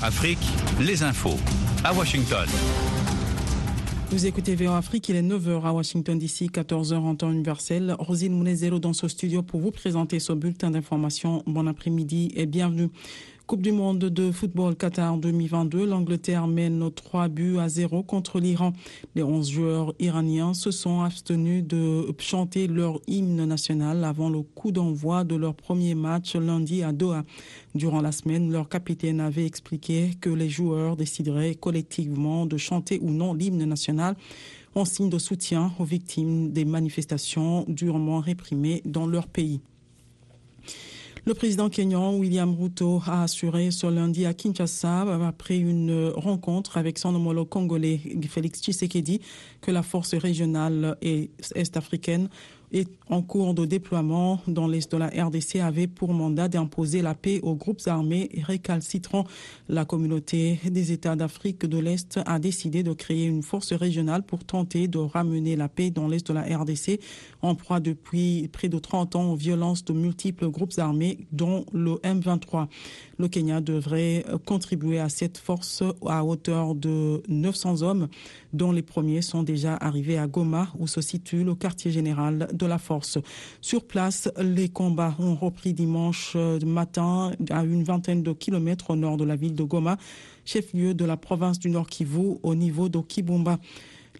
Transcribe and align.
Afrique, 0.00 0.38
les 0.80 1.02
infos 1.02 1.38
à 1.84 1.92
Washington. 1.92 2.46
Vous 4.10 4.26
écoutez 4.26 4.54
VOA 4.54 4.76
Afrique, 4.76 5.08
il 5.08 5.16
est 5.16 5.22
9h 5.22 5.62
à 5.64 5.72
Washington 5.72 6.18
DC, 6.18 6.50
14h 6.50 6.94
en 6.94 7.16
temps 7.16 7.30
universel. 7.30 7.94
Rosine 7.98 8.34
Mounezero 8.34 8.78
dans 8.78 8.92
ce 8.92 9.08
studio 9.08 9.42
pour 9.42 9.60
vous 9.60 9.70
présenter 9.70 10.20
ce 10.20 10.32
bulletin 10.32 10.70
d'information. 10.70 11.42
Bon 11.46 11.66
après-midi 11.66 12.30
et 12.36 12.46
bienvenue. 12.46 12.88
Coupe 13.52 13.60
du 13.60 13.72
monde 13.72 13.98
de 13.98 14.32
football 14.32 14.74
Qatar 14.76 15.18
2022, 15.18 15.84
l'Angleterre 15.84 16.46
mène 16.46 16.90
3 16.90 17.28
buts 17.28 17.58
à 17.58 17.68
0 17.68 18.02
contre 18.02 18.40
l'Iran. 18.40 18.72
Les 19.14 19.22
11 19.22 19.50
joueurs 19.50 19.94
iraniens 19.98 20.54
se 20.54 20.70
sont 20.70 21.02
abstenus 21.02 21.62
de 21.62 22.06
chanter 22.16 22.66
leur 22.66 22.98
hymne 23.06 23.44
national 23.44 24.04
avant 24.04 24.30
le 24.30 24.40
coup 24.40 24.72
d'envoi 24.72 25.24
de 25.24 25.34
leur 25.34 25.54
premier 25.54 25.94
match 25.94 26.34
lundi 26.34 26.82
à 26.82 26.92
Doha. 26.92 27.24
Durant 27.74 28.00
la 28.00 28.12
semaine, 28.12 28.50
leur 28.50 28.70
capitaine 28.70 29.20
avait 29.20 29.44
expliqué 29.44 30.12
que 30.18 30.30
les 30.30 30.48
joueurs 30.48 30.96
décideraient 30.96 31.54
collectivement 31.54 32.46
de 32.46 32.56
chanter 32.56 33.00
ou 33.02 33.10
non 33.10 33.34
l'hymne 33.34 33.66
national 33.66 34.16
en 34.74 34.86
signe 34.86 35.10
de 35.10 35.18
soutien 35.18 35.72
aux 35.78 35.84
victimes 35.84 36.52
des 36.52 36.64
manifestations 36.64 37.66
durement 37.68 38.20
réprimées 38.20 38.80
dans 38.86 39.06
leur 39.06 39.26
pays. 39.26 39.60
Le 41.24 41.34
président 41.34 41.70
kenyan 41.70 42.16
William 42.16 42.52
Ruto 42.52 43.00
a 43.06 43.22
assuré 43.22 43.70
ce 43.70 43.86
lundi 43.86 44.26
à 44.26 44.34
Kinshasa, 44.34 45.02
après 45.24 45.56
une 45.56 46.08
rencontre 46.16 46.76
avec 46.76 46.98
son 46.98 47.14
homologue 47.14 47.48
congolais 47.48 48.00
Félix 48.28 48.60
Tshisekedi, 48.60 49.20
que 49.60 49.70
la 49.70 49.84
force 49.84 50.14
régionale 50.14 50.96
est-africaine 51.00 52.28
est 52.72 52.88
en 53.08 53.22
cours 53.22 53.54
de 53.54 53.64
déploiement 53.64 54.40
dans 54.46 54.66
l'est 54.66 54.90
de 54.90 54.96
la 54.96 55.08
RDC 55.08 55.56
avait 55.56 55.86
pour 55.86 56.12
mandat 56.14 56.48
d'imposer 56.48 57.02
la 57.02 57.14
paix 57.14 57.40
aux 57.42 57.54
groupes 57.54 57.80
armés 57.86 58.30
récalcitrants. 58.44 59.24
La 59.68 59.84
communauté 59.84 60.60
des 60.64 60.92
États 60.92 61.16
d'Afrique 61.16 61.66
de 61.66 61.78
l'Est 61.78 62.20
a 62.26 62.38
décidé 62.38 62.82
de 62.82 62.92
créer 62.92 63.26
une 63.26 63.42
force 63.42 63.72
régionale 63.72 64.22
pour 64.22 64.44
tenter 64.44 64.88
de 64.88 64.98
ramener 64.98 65.56
la 65.56 65.68
paix 65.68 65.90
dans 65.90 66.08
l'est 66.08 66.26
de 66.26 66.32
la 66.32 66.42
RDC, 66.42 67.00
en 67.42 67.54
proie 67.54 67.80
depuis 67.80 68.48
près 68.48 68.68
de 68.68 68.78
30 68.78 69.16
ans 69.16 69.32
aux 69.32 69.36
violences 69.36 69.84
de 69.84 69.92
multiples 69.92 70.48
groupes 70.48 70.78
armés, 70.78 71.26
dont 71.32 71.64
le 71.72 71.94
M23. 71.96 72.68
Le 73.18 73.28
Kenya 73.28 73.60
devrait 73.60 74.24
contribuer 74.46 74.98
à 74.98 75.08
cette 75.08 75.38
force 75.38 75.82
à 76.06 76.24
hauteur 76.24 76.74
de 76.74 77.22
900 77.28 77.82
hommes, 77.82 78.08
dont 78.52 78.72
les 78.72 78.82
premiers 78.82 79.22
sont 79.22 79.42
déjà 79.42 79.76
arrivés 79.76 80.18
à 80.18 80.26
Goma, 80.26 80.68
où 80.78 80.86
se 80.86 81.00
situe 81.00 81.44
le 81.44 81.54
quartier 81.54 81.90
général 81.90 82.48
de 82.52 82.61
la 82.66 82.78
force. 82.78 83.18
Sur 83.60 83.84
place, 83.84 84.30
les 84.40 84.68
combats 84.68 85.14
ont 85.18 85.34
repris 85.34 85.74
dimanche 85.74 86.36
matin 86.64 87.32
à 87.50 87.64
une 87.64 87.84
vingtaine 87.84 88.22
de 88.22 88.32
kilomètres 88.32 88.90
au 88.90 88.96
nord 88.96 89.16
de 89.16 89.24
la 89.24 89.36
ville 89.36 89.54
de 89.54 89.62
Goma, 89.62 89.96
chef-lieu 90.44 90.94
de 90.94 91.04
la 91.04 91.16
province 91.16 91.58
du 91.58 91.70
Nord 91.70 91.88
Kivu, 91.88 92.38
au 92.42 92.54
niveau 92.54 92.88
de 92.88 92.98
Kibumba. 92.98 93.58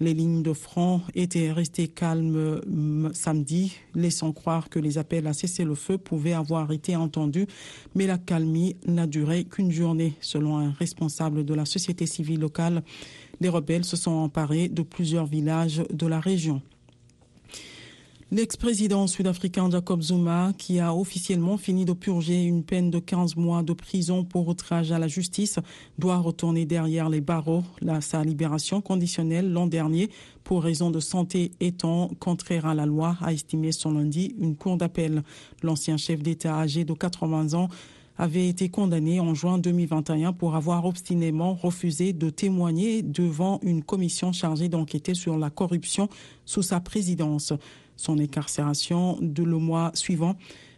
Les 0.00 0.14
lignes 0.14 0.42
de 0.42 0.52
front 0.52 1.02
étaient 1.14 1.52
restées 1.52 1.86
calmes 1.86 2.60
samedi, 3.12 3.76
laissant 3.94 4.32
croire 4.32 4.68
que 4.68 4.78
les 4.78 4.98
appels 4.98 5.26
à 5.26 5.32
cesser 5.32 5.64
le 5.64 5.74
feu 5.74 5.98
pouvaient 5.98 6.32
avoir 6.32 6.72
été 6.72 6.96
entendus, 6.96 7.46
mais 7.94 8.06
la 8.06 8.18
calmie 8.18 8.74
n'a 8.86 9.06
duré 9.06 9.44
qu'une 9.44 9.70
journée, 9.70 10.14
selon 10.20 10.56
un 10.56 10.70
responsable 10.72 11.44
de 11.44 11.54
la 11.54 11.66
société 11.66 12.06
civile 12.06 12.40
locale. 12.40 12.82
Les 13.40 13.48
rebelles 13.48 13.84
se 13.84 13.96
sont 13.96 14.12
emparés 14.12 14.68
de 14.68 14.82
plusieurs 14.82 15.26
villages 15.26 15.82
de 15.92 16.06
la 16.06 16.20
région. 16.20 16.62
L'ex-président 18.34 19.06
sud-africain 19.06 19.68
Jacob 19.68 20.00
Zuma, 20.00 20.54
qui 20.56 20.80
a 20.80 20.94
officiellement 20.94 21.58
fini 21.58 21.84
de 21.84 21.92
purger 21.92 22.42
une 22.42 22.64
peine 22.64 22.90
de 22.90 22.98
15 22.98 23.36
mois 23.36 23.62
de 23.62 23.74
prison 23.74 24.24
pour 24.24 24.48
outrage 24.48 24.90
à 24.90 24.98
la 24.98 25.06
justice, 25.06 25.58
doit 25.98 26.16
retourner 26.16 26.64
derrière 26.64 27.10
les 27.10 27.20
barreaux. 27.20 27.62
sa 28.00 28.24
libération 28.24 28.80
conditionnelle 28.80 29.52
l'an 29.52 29.66
dernier, 29.66 30.08
pour 30.44 30.62
raison 30.62 30.90
de 30.90 30.98
santé 30.98 31.50
étant 31.60 32.08
contraire 32.20 32.64
à 32.64 32.72
la 32.72 32.86
loi, 32.86 33.18
a 33.20 33.34
estimé 33.34 33.70
son 33.70 33.92
lundi 33.92 34.34
une 34.38 34.56
cour 34.56 34.78
d'appel. 34.78 35.24
L'ancien 35.62 35.98
chef 35.98 36.22
d'État 36.22 36.58
âgé 36.58 36.86
de 36.86 36.94
80 36.94 37.52
ans 37.52 37.68
avait 38.16 38.48
été 38.48 38.70
condamné 38.70 39.20
en 39.20 39.34
juin 39.34 39.58
2021 39.58 40.32
pour 40.32 40.56
avoir 40.56 40.86
obstinément 40.86 41.52
refusé 41.52 42.14
de 42.14 42.30
témoigner 42.30 43.02
devant 43.02 43.60
une 43.62 43.82
commission 43.82 44.32
chargée 44.32 44.70
d'enquêter 44.70 45.12
sur 45.12 45.36
la 45.36 45.50
corruption 45.50 46.08
sous 46.46 46.62
sa 46.62 46.80
présidence. 46.80 47.52
Son 48.02 48.18
incarcération 48.18 49.16
de 49.20 49.44
le 49.44 49.58
mois 49.58 49.92
suivant 49.94 50.34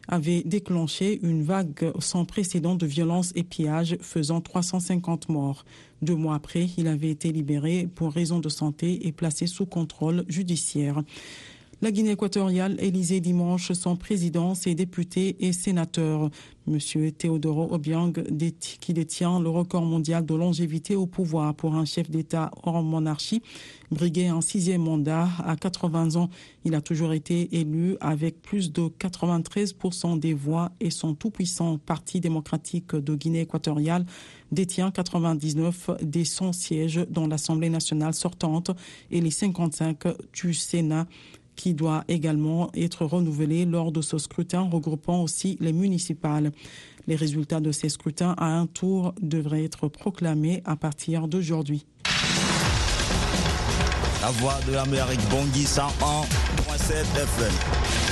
avait 0.08 0.42
déclenché 0.42 1.20
une 1.22 1.42
vague 1.42 1.90
sans 1.98 2.26
précédent 2.26 2.74
de 2.74 2.84
violences 2.84 3.32
et 3.34 3.42
pillages 3.42 3.96
faisant 4.02 4.42
350 4.42 5.30
morts. 5.30 5.64
Deux 6.02 6.16
mois 6.16 6.34
après, 6.34 6.68
il 6.76 6.86
avait 6.86 7.08
été 7.08 7.32
libéré 7.32 7.88
pour 7.94 8.12
raison 8.12 8.40
de 8.40 8.50
santé 8.50 9.06
et 9.06 9.12
placé 9.12 9.46
sous 9.46 9.64
contrôle 9.64 10.26
judiciaire. 10.28 11.02
La 11.84 11.92
Guinée 11.92 12.12
équatoriale 12.12 12.76
élisait 12.78 13.20
dimanche 13.20 13.72
son 13.72 13.94
président, 13.94 14.54
ses 14.54 14.74
députés 14.74 15.36
et 15.40 15.52
sénateurs. 15.52 16.30
Monsieur 16.66 17.12
Teodoro 17.12 17.74
Obiang, 17.74 18.10
qui 18.80 18.94
détient 18.94 19.38
le 19.38 19.50
record 19.50 19.82
mondial 19.82 20.24
de 20.24 20.34
longévité 20.34 20.96
au 20.96 21.04
pouvoir 21.04 21.54
pour 21.54 21.74
un 21.74 21.84
chef 21.84 22.08
d'État 22.10 22.50
hors 22.62 22.82
monarchie, 22.82 23.42
briguait 23.90 24.28
un 24.28 24.40
sixième 24.40 24.80
mandat 24.80 25.28
à 25.44 25.56
80 25.56 26.16
ans. 26.16 26.30
Il 26.64 26.74
a 26.74 26.80
toujours 26.80 27.12
été 27.12 27.54
élu 27.54 27.98
avec 28.00 28.40
plus 28.40 28.72
de 28.72 28.84
93% 28.98 30.18
des 30.18 30.32
voix 30.32 30.72
et 30.80 30.88
son 30.88 31.14
tout-puissant 31.14 31.76
Parti 31.76 32.18
démocratique 32.18 32.96
de 32.96 33.14
Guinée 33.14 33.42
équatoriale 33.42 34.06
détient 34.52 34.90
99 34.90 35.90
des 36.00 36.24
100 36.24 36.54
sièges 36.54 37.06
dans 37.10 37.26
l'Assemblée 37.26 37.68
nationale 37.68 38.14
sortante 38.14 38.70
et 39.10 39.20
les 39.20 39.30
55 39.30 39.98
du 40.32 40.54
Sénat 40.54 41.06
qui 41.56 41.74
doit 41.74 42.04
également 42.08 42.70
être 42.74 43.04
renouvelé 43.04 43.64
lors 43.64 43.92
de 43.92 44.00
ce 44.00 44.18
scrutin 44.18 44.62
regroupant 44.62 45.22
aussi 45.22 45.56
les 45.60 45.72
municipales. 45.72 46.52
Les 47.06 47.16
résultats 47.16 47.60
de 47.60 47.72
ces 47.72 47.88
scrutins 47.88 48.34
à 48.38 48.46
un 48.46 48.66
tour 48.66 49.14
devraient 49.20 49.64
être 49.64 49.88
proclamés 49.88 50.62
à 50.64 50.76
partir 50.76 51.28
d'aujourd'hui. 51.28 51.86
La 54.22 54.30
voix 54.30 54.58
de 54.66 54.72
l'Amérique, 54.72 55.20
Bangui 55.30 55.64
101.7 55.64 56.92
FM. 56.92 58.03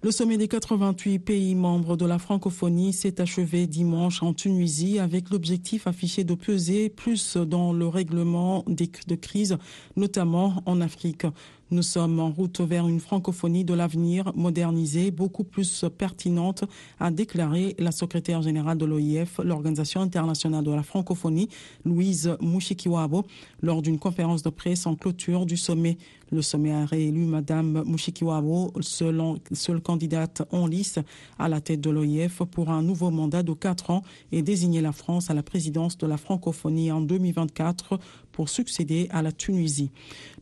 Le 0.00 0.12
sommet 0.12 0.38
des 0.38 0.46
88 0.46 1.18
pays 1.18 1.56
membres 1.56 1.96
de 1.96 2.06
la 2.06 2.20
francophonie 2.20 2.92
s'est 2.92 3.20
achevé 3.20 3.66
dimanche 3.66 4.22
en 4.22 4.32
Tunisie 4.32 5.00
avec 5.00 5.30
l'objectif 5.30 5.88
affiché 5.88 6.22
de 6.22 6.34
peser 6.34 6.88
plus 6.88 7.36
dans 7.36 7.72
le 7.72 7.88
règlement 7.88 8.64
de 8.68 9.14
crise, 9.16 9.58
notamment 9.96 10.62
en 10.66 10.80
Afrique. 10.80 11.26
Nous 11.70 11.82
sommes 11.82 12.18
en 12.18 12.30
route 12.30 12.62
vers 12.62 12.88
une 12.88 12.98
francophonie 12.98 13.62
de 13.62 13.74
l'avenir 13.74 14.32
modernisée, 14.34 15.10
beaucoup 15.10 15.44
plus 15.44 15.84
pertinente, 15.98 16.64
a 16.98 17.10
déclaré 17.10 17.76
la 17.78 17.92
secrétaire 17.92 18.40
générale 18.40 18.78
de 18.78 18.86
l'OIF, 18.86 19.38
l'Organisation 19.44 20.00
internationale 20.00 20.64
de 20.64 20.70
la 20.70 20.82
francophonie, 20.82 21.50
Louise 21.84 22.34
Mushikiwabo, 22.40 23.26
lors 23.60 23.82
d'une 23.82 23.98
conférence 23.98 24.42
de 24.42 24.48
presse 24.48 24.86
en 24.86 24.94
clôture 24.94 25.44
du 25.44 25.58
sommet. 25.58 25.98
Le 26.30 26.40
sommet 26.40 26.72
a 26.72 26.86
réélu 26.86 27.24
Madame 27.24 27.84
Mushikiwabo, 27.86 28.72
seule 28.80 29.80
candidate 29.82 30.42
en 30.50 30.66
lice 30.66 30.98
à 31.38 31.48
la 31.48 31.60
tête 31.60 31.82
de 31.82 31.90
l'OIF 31.90 32.42
pour 32.44 32.70
un 32.70 32.82
nouveau 32.82 33.10
mandat 33.10 33.42
de 33.42 33.52
quatre 33.52 33.90
ans 33.90 34.02
et 34.32 34.40
désigné 34.40 34.80
la 34.80 34.92
France 34.92 35.30
à 35.30 35.34
la 35.34 35.42
présidence 35.42 35.98
de 35.98 36.06
la 36.06 36.16
francophonie 36.16 36.90
en 36.92 37.02
2024 37.02 37.98
pour 38.38 38.48
succéder 38.48 39.08
à 39.10 39.20
la 39.20 39.32
Tunisie. 39.32 39.90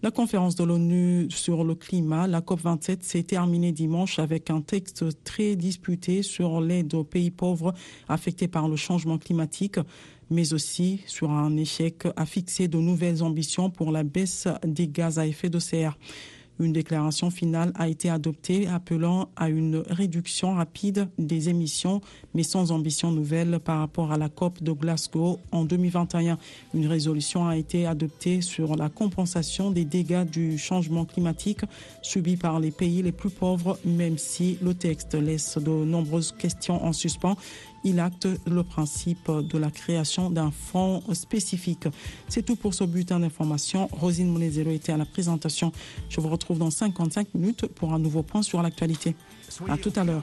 La 0.02 0.10
conférence 0.10 0.54
de 0.54 0.64
l'ONU 0.64 1.28
sur 1.30 1.64
le 1.64 1.74
climat, 1.74 2.26
la 2.26 2.42
COP27, 2.42 2.98
s'est 3.00 3.22
terminée 3.22 3.72
dimanche 3.72 4.18
avec 4.18 4.50
un 4.50 4.60
texte 4.60 5.24
très 5.24 5.56
disputé 5.56 6.22
sur 6.22 6.60
l'aide 6.60 6.93
aux 6.93 7.04
pays 7.04 7.31
pauvres 7.31 7.72
affectés 8.06 8.48
par 8.48 8.69
le 8.69 8.76
changement 8.76 9.16
climatique 9.16 9.78
mais 10.28 10.52
aussi 10.52 11.00
sur 11.06 11.31
un 11.31 11.56
échec 11.56 12.06
à 12.16 12.26
fixer 12.26 12.69
de 12.69 12.76
nouvelles 12.76 13.22
ambitions 13.22 13.70
pour 13.70 13.90
la 13.93 14.02
baisse 14.02 14.46
des 14.66 14.88
gaz 14.88 15.19
à 15.19 15.26
effet 15.26 15.49
de 15.49 15.58
serre. 15.58 15.96
Une 16.58 16.73
déclaration 16.73 17.31
finale 17.31 17.73
a 17.75 17.88
été 17.88 18.08
adoptée 18.08 18.67
appelant 18.67 19.29
à 19.37 19.50
une 19.50 19.82
réduction 19.91 20.55
rapide 20.55 21.08
des 21.19 21.50
émissions, 21.50 22.00
mais 22.35 22.43
sans 22.43 22.73
ambition 22.73 23.11
nouvelle 23.11 23.58
par 23.61 23.81
rapport 23.81 24.11
à 24.11 24.17
la 24.17 24.31
COP 24.31 24.62
de 24.62 24.73
Glasgow 24.73 25.38
en 25.53 25.64
2021. 25.64 26.38
Une 26.73 26.87
résolution 26.87 27.47
a 27.47 27.56
été 27.56 27.87
adoptée 27.87 28.41
sur 28.41 28.75
la 28.76 28.88
compensation 28.88 29.70
des 29.70 29.85
dégâts 29.85 30.25
du 30.25 30.56
changement 30.56 31.05
climatique 31.05 31.61
subis 32.00 32.37
par 32.37 32.59
les 32.59 32.70
pays 32.70 33.02
les 33.02 33.12
plus 33.12 33.31
pauvres, 33.31 33.79
même 33.85 34.17
si 34.17 34.59
le 34.62 34.73
texte 34.73 35.14
laisse 35.14 35.59
de 35.59 35.70
nombreuses 35.70 36.32
questions 36.32 36.82
en 36.85 36.93
suspens 36.93 37.37
il 37.87 38.00
acte 38.00 38.27
le 38.47 38.65
principe 38.65 39.31
de 39.31 39.59
la 39.59 39.71
création 39.71 40.29
d'un 40.29 40.50
fonds 40.50 41.03
spécifique. 41.12 41.87
C'est 42.29 42.44
tout 42.44 42.56
pour 42.56 42.75
ce 42.75 42.83
bulletin 42.83 43.21
d'information. 43.21 43.88
Rosine 43.93 44.29
Monezero 44.29 44.71
était 44.71 44.93
à 44.93 44.97
la 44.97 45.05
présentation. 45.05 45.71
Je 46.09 46.21
vous 46.21 46.29
retrouve 46.29 46.59
dans 46.59 46.71
55 46.71 47.33
minutes 47.35 47.67
pour 47.67 47.94
un 47.94 48.00
nouveau 48.00 48.25
point 48.25 48.43
sur 48.43 48.61
l'actualité. 48.61 49.15
À 49.69 49.77
tout 49.77 49.93
à 49.94 50.03
l'heure. 50.03 50.15